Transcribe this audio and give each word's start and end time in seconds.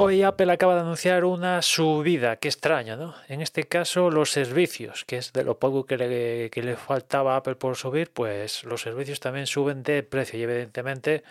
Hoy 0.00 0.22
Apple 0.22 0.52
acaba 0.52 0.76
de 0.76 0.82
anunciar 0.82 1.24
una 1.24 1.60
subida, 1.60 2.36
qué 2.36 2.46
extraño, 2.46 2.96
¿no? 2.96 3.16
En 3.26 3.40
este 3.40 3.64
caso 3.64 4.10
los 4.10 4.30
servicios, 4.30 5.04
que 5.04 5.16
es 5.16 5.32
de 5.32 5.42
lo 5.42 5.58
poco 5.58 5.86
que 5.86 5.96
le, 5.96 6.50
que 6.50 6.62
le 6.62 6.76
faltaba 6.76 7.34
a 7.34 7.38
Apple 7.38 7.56
por 7.56 7.74
subir, 7.74 8.12
pues 8.12 8.62
los 8.62 8.80
servicios 8.82 9.18
también 9.18 9.48
suben 9.48 9.82
de 9.82 10.04
precio 10.04 10.38
y 10.38 10.44
evidentemente 10.44 11.24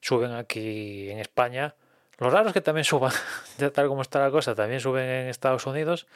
suben 0.00 0.32
aquí 0.32 1.10
en 1.10 1.18
España. 1.18 1.74
Lo 2.16 2.30
raro 2.30 2.48
es 2.48 2.54
que 2.54 2.62
también 2.62 2.86
suban, 2.86 3.12
de 3.58 3.70
tal 3.70 3.88
como 3.88 4.00
está 4.00 4.20
la 4.20 4.30
cosa, 4.30 4.54
también 4.54 4.80
suben 4.80 5.04
en 5.04 5.28
Estados 5.28 5.66
Unidos. 5.66 6.06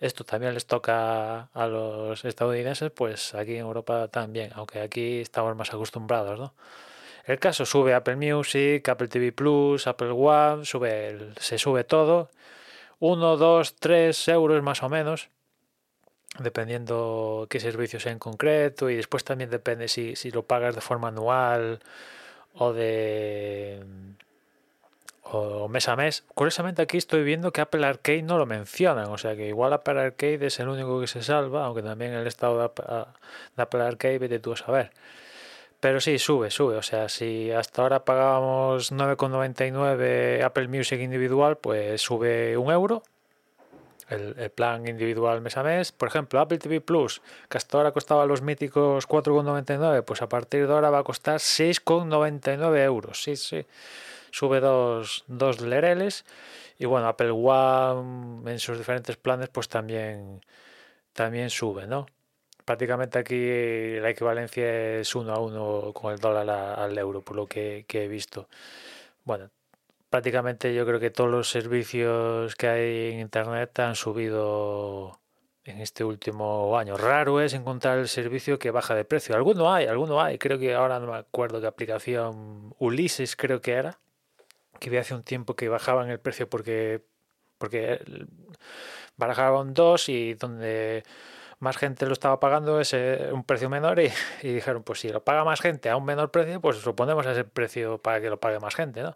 Esto 0.00 0.24
también 0.24 0.54
les 0.54 0.64
toca 0.66 1.50
a 1.52 1.66
los 1.66 2.24
estadounidenses, 2.24 2.90
pues 2.92 3.34
aquí 3.34 3.56
en 3.56 3.60
Europa 3.60 4.08
también, 4.08 4.52
aunque 4.54 4.80
aquí 4.80 5.20
estamos 5.20 5.54
más 5.54 5.68
acostumbrados, 5.74 6.38
¿no? 6.38 6.54
El 7.26 7.38
caso 7.40 7.66
sube 7.66 7.92
Apple 7.94 8.16
Music, 8.16 8.88
Apple 8.88 9.08
TV 9.08 9.32
Plus, 9.32 9.86
Apple 9.86 10.10
One, 10.12 10.64
sube 10.64 11.32
se 11.38 11.58
sube 11.58 11.84
todo. 11.84 12.30
1, 13.00 13.36
2, 13.36 13.74
3 13.76 14.28
euros 14.28 14.62
más 14.62 14.82
o 14.82 14.88
menos, 14.88 15.28
dependiendo 16.38 17.46
qué 17.50 17.60
servicio 17.60 18.00
sea 18.00 18.12
en 18.12 18.18
concreto. 18.18 18.90
Y 18.90 18.96
después 18.96 19.24
también 19.24 19.50
depende 19.50 19.88
si, 19.88 20.16
si 20.16 20.30
lo 20.30 20.44
pagas 20.44 20.74
de 20.74 20.80
forma 20.80 21.08
anual 21.08 21.80
o 22.54 22.72
de 22.72 23.82
o 25.32 25.68
mes 25.68 25.88
a 25.88 25.96
mes. 25.96 26.24
Curiosamente 26.34 26.82
aquí 26.82 26.98
estoy 26.98 27.24
viendo 27.24 27.52
que 27.52 27.60
Apple 27.60 27.84
Arcade 27.86 28.22
no 28.22 28.38
lo 28.38 28.46
mencionan, 28.46 29.06
o 29.06 29.18
sea 29.18 29.34
que 29.36 29.48
igual 29.48 29.72
Apple 29.72 30.00
Arcade 30.00 30.46
es 30.46 30.60
el 30.60 30.68
único 30.68 31.00
que 31.00 31.06
se 31.06 31.22
salva, 31.22 31.64
aunque 31.64 31.82
también 31.82 32.12
el 32.12 32.26
estado 32.26 32.58
de 32.58 32.64
Apple, 33.56 33.82
Arcade 33.82 34.18
vete 34.18 34.38
tú 34.38 34.52
a 34.52 34.56
saber. 34.56 34.92
Pero 35.80 36.00
sí, 36.00 36.18
sube, 36.18 36.50
sube. 36.50 36.76
O 36.76 36.82
sea, 36.82 37.08
si 37.08 37.50
hasta 37.50 37.82
ahora 37.82 38.04
pagábamos 38.04 38.92
9,99 38.92 40.42
Apple 40.42 40.68
Music 40.68 41.00
individual, 41.00 41.58
pues 41.58 42.00
sube 42.00 42.56
un 42.56 42.70
euro. 42.70 43.02
El, 44.08 44.50
plan 44.50 44.86
individual 44.86 45.40
mes 45.40 45.56
a 45.56 45.64
mes. 45.64 45.92
Por 45.92 46.08
ejemplo, 46.08 46.38
Apple 46.40 46.58
TV 46.58 46.80
Plus, 46.80 47.20
que 47.48 47.58
hasta 47.58 47.76
ahora 47.76 47.90
costaba 47.90 48.24
los 48.24 48.40
míticos 48.40 49.08
4,99, 49.08 50.04
pues 50.04 50.22
a 50.22 50.28
partir 50.28 50.66
de 50.68 50.72
ahora 50.72 50.90
va 50.90 51.00
a 51.00 51.04
costar 51.04 51.38
6,99 51.40 52.84
euros. 52.84 53.22
Sí, 53.22 53.34
sí. 53.36 53.66
Sube 54.30 54.60
dos, 54.60 55.24
dos 55.26 55.60
lereles. 55.60 56.24
Y 56.78 56.84
bueno, 56.86 57.08
Apple 57.08 57.30
One 57.30 58.50
en 58.50 58.58
sus 58.60 58.78
diferentes 58.78 59.16
planes, 59.16 59.48
pues 59.48 59.68
también, 59.68 60.40
también 61.12 61.50
sube, 61.50 61.86
¿no? 61.86 62.06
Prácticamente 62.66 63.18
aquí 63.18 63.98
la 64.00 64.10
equivalencia 64.10 64.98
es 64.98 65.14
uno 65.14 65.32
a 65.32 65.38
uno 65.38 65.92
con 65.94 66.12
el 66.12 66.18
dólar 66.18 66.50
al 66.50 66.98
euro, 66.98 67.22
por 67.22 67.36
lo 67.36 67.46
que, 67.46 67.86
he 67.88 68.08
visto. 68.08 68.48
Bueno, 69.24 69.50
prácticamente 70.10 70.74
yo 70.74 70.84
creo 70.84 71.00
que 71.00 71.10
todos 71.10 71.30
los 71.30 71.48
servicios 71.48 72.56
que 72.56 72.68
hay 72.68 73.12
en 73.12 73.20
Internet 73.20 73.78
han 73.78 73.94
subido 73.94 75.20
en 75.64 75.80
este 75.80 76.04
último 76.04 76.76
año. 76.78 76.96
Raro 76.96 77.40
es 77.40 77.54
encontrar 77.54 77.98
el 77.98 78.08
servicio 78.08 78.58
que 78.58 78.70
baja 78.72 78.94
de 78.94 79.04
precio. 79.04 79.36
Alguno 79.36 79.72
hay, 79.72 79.86
alguno 79.86 80.20
hay. 80.20 80.38
Creo 80.38 80.58
que 80.58 80.74
ahora 80.74 81.00
no 81.00 81.12
me 81.12 81.18
acuerdo 81.18 81.60
qué 81.60 81.66
aplicación 81.68 82.74
Ulises 82.78 83.36
creo 83.36 83.60
que 83.60 83.72
era, 83.72 83.98
que 84.80 84.90
vi 84.90 84.96
hace 84.98 85.14
un 85.14 85.22
tiempo 85.22 85.54
que 85.54 85.68
bajaban 85.68 86.10
el 86.10 86.20
precio 86.20 86.48
porque 86.48 87.02
porque 87.58 88.00
barajaban 89.16 89.72
dos 89.72 90.08
y 90.08 90.34
donde 90.34 91.04
más 91.58 91.76
gente 91.76 92.06
lo 92.06 92.12
estaba 92.12 92.38
pagando 92.40 92.80
ese 92.80 93.30
un 93.32 93.44
precio 93.44 93.70
menor 93.70 93.98
y, 94.00 94.12
dijeron, 94.42 94.82
pues 94.82 95.00
si 95.00 95.08
lo 95.08 95.24
paga 95.24 95.44
más 95.44 95.60
gente 95.60 95.88
a 95.88 95.96
un 95.96 96.04
menor 96.04 96.30
precio, 96.30 96.60
pues 96.60 96.84
lo 96.84 96.94
ponemos 96.96 97.26
a 97.26 97.32
ese 97.32 97.44
precio 97.44 97.98
para 97.98 98.20
que 98.20 98.30
lo 98.30 98.38
pague 98.38 98.60
más 98.60 98.74
gente, 98.74 99.02
¿no? 99.02 99.14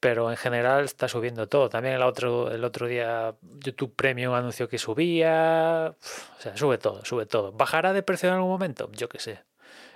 Pero 0.00 0.30
en 0.30 0.36
general 0.36 0.84
está 0.84 1.08
subiendo 1.08 1.48
todo. 1.48 1.70
También 1.70 1.94
el 1.94 2.02
otro, 2.02 2.50
el 2.50 2.62
otro 2.64 2.86
día 2.86 3.34
YouTube 3.42 3.94
Premium 3.96 4.34
anunció 4.34 4.68
que 4.68 4.76
subía. 4.78 5.94
O 6.38 6.40
sea, 6.40 6.56
sube 6.58 6.76
todo, 6.76 7.04
sube 7.06 7.24
todo. 7.24 7.52
¿Bajará 7.52 7.94
de 7.94 8.02
precio 8.02 8.28
en 8.28 8.34
algún 8.34 8.50
momento? 8.50 8.90
Yo 8.92 9.08
qué 9.08 9.18
sé. 9.18 9.42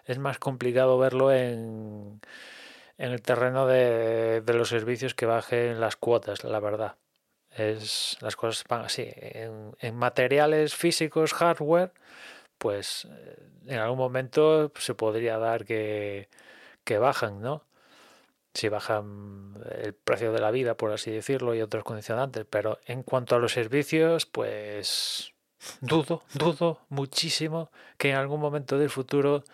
Es 0.06 0.18
más 0.18 0.38
complicado 0.38 0.98
verlo 0.98 1.30
en, 1.30 2.20
en 2.96 3.12
el 3.12 3.20
terreno 3.20 3.66
de, 3.66 4.40
de 4.40 4.54
los 4.54 4.70
servicios 4.70 5.14
que 5.14 5.26
bajen 5.26 5.78
las 5.78 5.96
cuotas, 5.96 6.42
la 6.42 6.60
verdad. 6.60 6.96
Es, 7.58 8.16
las 8.20 8.36
cosas 8.36 8.64
van 8.68 8.84
así. 8.84 9.08
En, 9.08 9.96
materiales 9.96 10.74
físicos, 10.74 11.32
hardware, 11.34 11.92
pues 12.56 13.06
eh, 13.10 13.48
en 13.66 13.78
algún 13.78 13.98
momento 13.98 14.72
se 14.78 14.94
podría 14.94 15.38
dar 15.38 15.64
que, 15.64 16.28
que 16.84 16.98
bajan, 16.98 17.40
¿no? 17.40 17.64
Si 18.54 18.68
bajan 18.68 19.54
el 19.82 19.94
precio 19.94 20.32
de 20.32 20.40
la 20.40 20.50
vida, 20.50 20.76
por 20.76 20.92
así 20.92 21.10
decirlo, 21.10 21.54
y 21.54 21.60
otros 21.60 21.84
condicionantes. 21.84 22.46
Pero 22.48 22.78
en 22.86 23.02
cuanto 23.02 23.36
a 23.36 23.38
los 23.38 23.52
servicios, 23.52 24.26
pues 24.26 25.32
dudo, 25.80 26.22
dudo 26.34 26.80
muchísimo 26.88 27.70
que 27.98 28.10
en 28.10 28.16
algún 28.16 28.40
momento 28.40 28.78
del 28.78 28.90
futuro 28.90 29.44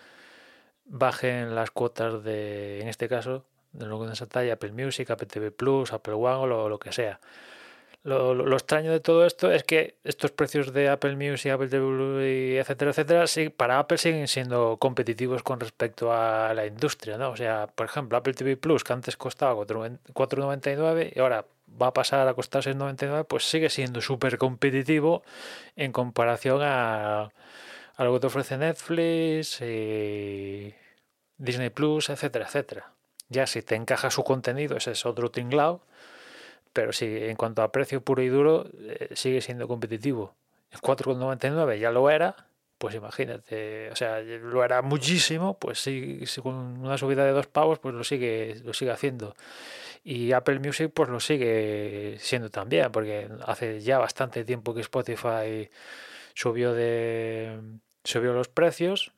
bajen 0.84 1.54
las 1.54 1.70
cuotas 1.70 2.22
de, 2.22 2.80
en 2.80 2.88
este 2.88 3.08
caso, 3.08 3.44
de 3.72 3.86
lo 3.86 4.00
que 4.00 4.06
nos 4.06 4.22
Apple 4.22 4.72
Music, 4.72 5.10
Apple 5.10 5.26
TV 5.26 5.50
Plus, 5.50 5.92
Apple 5.92 6.14
One 6.14 6.54
o 6.54 6.68
lo 6.68 6.78
que 6.78 6.92
sea. 6.92 7.20
Lo, 8.04 8.52
extraño 8.52 8.92
de 8.92 9.00
todo 9.00 9.24
esto 9.24 9.50
es 9.50 9.64
que 9.64 9.96
estos 10.04 10.30
precios 10.30 10.74
de 10.74 10.90
Apple 10.90 11.16
Music, 11.16 11.50
Apple 11.52 11.68
TV, 11.68 12.58
etcétera, 12.58 12.90
etcétera, 12.90 13.26
sí, 13.26 13.48
para 13.48 13.78
Apple 13.78 13.96
siguen 13.96 14.28
siendo 14.28 14.76
competitivos 14.76 15.42
con 15.42 15.58
respecto 15.58 16.12
a 16.12 16.52
la 16.52 16.66
industria, 16.66 17.16
¿no? 17.16 17.30
O 17.30 17.36
sea, 17.36 17.66
por 17.74 17.86
ejemplo, 17.86 18.18
Apple 18.18 18.34
TV 18.34 18.58
Plus, 18.58 18.84
que 18.84 18.92
antes 18.92 19.16
costaba 19.16 19.54
4,99 19.54 21.12
y 21.16 21.18
ahora 21.18 21.46
va 21.80 21.86
a 21.88 21.94
pasar 21.94 22.28
a 22.28 22.34
costar 22.34 22.62
6,99, 22.62 23.24
pues 23.24 23.48
sigue 23.48 23.70
siendo 23.70 24.02
súper 24.02 24.36
competitivo 24.36 25.22
en 25.74 25.90
comparación 25.90 26.60
a, 26.62 27.30
lo 27.96 28.12
que 28.12 28.20
te 28.20 28.26
ofrece 28.26 28.58
Netflix, 28.58 29.62
y 29.62 30.74
Disney 31.38 31.70
Plus, 31.70 32.10
etcétera, 32.10 32.44
etcétera. 32.44 32.92
Ya 33.30 33.46
si 33.46 33.62
te 33.62 33.76
encaja 33.76 34.10
su 34.10 34.24
contenido, 34.24 34.76
ese 34.76 34.90
es 34.90 35.06
otro 35.06 35.30
tinglao 35.30 35.80
pero 36.74 36.92
sí, 36.92 37.06
en 37.06 37.36
cuanto 37.36 37.62
a 37.62 37.72
precio 37.72 38.02
puro 38.02 38.20
y 38.22 38.28
duro, 38.28 38.66
eh, 38.80 39.08
sigue 39.14 39.40
siendo 39.40 39.66
competitivo. 39.66 40.34
En 40.70 40.80
4,99 40.80 41.78
ya 41.78 41.90
lo 41.90 42.10
era, 42.10 42.48
pues 42.78 42.96
imagínate, 42.96 43.90
o 43.90 43.96
sea, 43.96 44.20
lo 44.20 44.62
era 44.64 44.82
muchísimo, 44.82 45.56
pues 45.58 45.78
sí, 45.78 46.22
con 46.42 46.54
una 46.54 46.98
subida 46.98 47.24
de 47.24 47.30
dos 47.30 47.46
pavos, 47.46 47.78
pues 47.78 47.94
lo 47.94 48.04
sigue, 48.04 48.56
lo 48.64 48.74
sigue 48.74 48.90
haciendo. 48.90 49.36
Y 50.02 50.32
Apple 50.32 50.58
Music 50.58 50.90
pues 50.92 51.08
lo 51.08 51.20
sigue 51.20 52.16
siendo 52.18 52.50
también, 52.50 52.90
porque 52.92 53.28
hace 53.46 53.80
ya 53.80 53.98
bastante 53.98 54.44
tiempo 54.44 54.74
que 54.74 54.80
Spotify 54.82 55.70
subió 56.34 56.74
de 56.74 57.58
subió 58.02 58.34
los 58.34 58.48
precios 58.48 59.12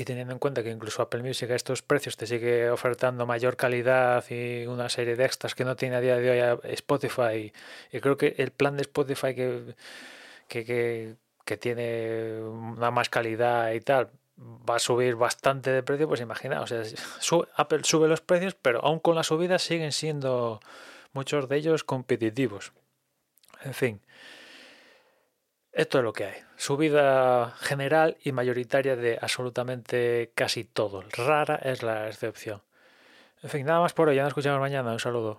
y 0.00 0.04
teniendo 0.06 0.32
en 0.32 0.38
cuenta 0.38 0.62
que 0.62 0.70
incluso 0.70 1.02
Apple 1.02 1.22
Music 1.22 1.50
a 1.50 1.54
estos 1.54 1.82
precios 1.82 2.16
te 2.16 2.26
sigue 2.26 2.70
ofertando 2.70 3.26
mayor 3.26 3.58
calidad 3.58 4.24
y 4.30 4.64
una 4.66 4.88
serie 4.88 5.14
de 5.14 5.26
extras 5.26 5.54
que 5.54 5.62
no 5.62 5.76
tiene 5.76 5.96
a 5.96 6.00
día 6.00 6.16
de 6.16 6.30
hoy 6.30 6.58
Spotify 6.72 7.52
y 7.92 8.00
creo 8.00 8.16
que 8.16 8.34
el 8.38 8.50
plan 8.50 8.78
de 8.78 8.82
Spotify 8.82 9.34
que, 9.34 9.74
que, 10.48 11.16
que, 11.44 11.56
tiene 11.58 12.40
una 12.40 12.90
más 12.90 13.10
calidad 13.10 13.72
y 13.72 13.80
tal 13.80 14.08
va 14.38 14.76
a 14.76 14.78
subir 14.78 15.16
bastante 15.16 15.70
de 15.70 15.82
precio, 15.82 16.08
pues 16.08 16.22
imagina, 16.22 16.62
o 16.62 16.66
sea, 16.66 16.82
Apple 17.56 17.80
sube 17.82 18.08
los 18.08 18.22
precios, 18.22 18.54
pero 18.54 18.82
aún 18.82 19.00
con 19.00 19.16
la 19.16 19.22
subida 19.22 19.58
siguen 19.58 19.92
siendo 19.92 20.60
muchos 21.12 21.46
de 21.46 21.58
ellos 21.58 21.84
competitivos. 21.84 22.72
En 23.62 23.74
fin, 23.74 24.00
esto 25.72 25.98
es 25.98 26.04
lo 26.04 26.12
que 26.12 26.24
hay. 26.24 26.42
Subida 26.56 27.54
general 27.60 28.16
y 28.22 28.32
mayoritaria 28.32 28.96
de 28.96 29.18
absolutamente 29.20 30.32
casi 30.34 30.64
todo. 30.64 31.02
Rara 31.12 31.56
es 31.56 31.82
la 31.82 32.08
excepción. 32.08 32.62
En 33.42 33.50
fin, 33.50 33.66
nada 33.66 33.80
más 33.80 33.92
por 33.92 34.08
hoy. 34.08 34.16
Ya 34.16 34.22
nos 34.22 34.30
escuchamos 34.30 34.60
mañana. 34.60 34.92
Un 34.92 35.00
saludo. 35.00 35.38